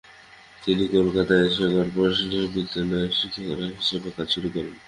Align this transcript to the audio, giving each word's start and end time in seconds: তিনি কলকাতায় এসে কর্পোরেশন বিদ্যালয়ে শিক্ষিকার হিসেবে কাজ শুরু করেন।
তিনি 0.63 0.83
কলকাতায় 0.93 1.45
এসে 1.47 1.65
কর্পোরেশন 1.75 2.31
বিদ্যালয়ে 2.53 3.07
শিক্ষিকার 3.19 3.59
হিসেবে 3.79 4.09
কাজ 4.17 4.27
শুরু 4.33 4.47
করেন। 4.55 4.73